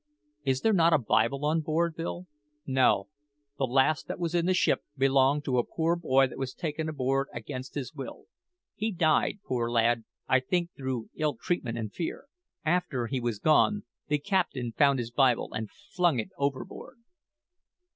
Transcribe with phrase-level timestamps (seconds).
[0.43, 2.25] Is there not a Bible on board, Bill?"
[2.65, 3.07] "No;
[3.59, 6.89] the last that was in the ship belonged to a poor boy that was taken
[6.89, 8.25] aboard against his will.
[8.73, 12.25] He died, poor lad I think through ill treatment and fear.
[12.65, 16.97] After he was gone, the captain found his Bible and flung it overboard."